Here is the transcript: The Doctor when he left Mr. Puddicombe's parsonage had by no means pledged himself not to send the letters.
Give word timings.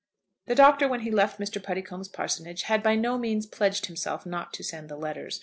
The 0.47 0.55
Doctor 0.55 0.87
when 0.87 1.01
he 1.01 1.11
left 1.11 1.39
Mr. 1.39 1.61
Puddicombe's 1.61 2.07
parsonage 2.07 2.63
had 2.63 2.81
by 2.81 2.95
no 2.95 3.19
means 3.19 3.45
pledged 3.45 3.85
himself 3.85 4.25
not 4.25 4.51
to 4.53 4.63
send 4.63 4.89
the 4.89 4.97
letters. 4.97 5.39